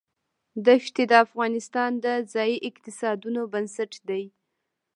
[0.67, 4.23] دښتې د افغانستان د ځایي اقتصادونو بنسټ دی.